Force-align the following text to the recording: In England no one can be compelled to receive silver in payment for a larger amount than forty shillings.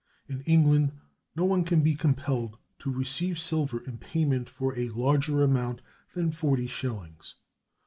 In 0.27 0.41
England 0.47 0.93
no 1.35 1.45
one 1.45 1.63
can 1.63 1.83
be 1.83 1.93
compelled 1.93 2.57
to 2.79 2.91
receive 2.91 3.37
silver 3.37 3.83
in 3.85 3.99
payment 3.99 4.49
for 4.49 4.75
a 4.75 4.89
larger 4.89 5.43
amount 5.43 5.81
than 6.15 6.31
forty 6.31 6.65
shillings. 6.65 7.35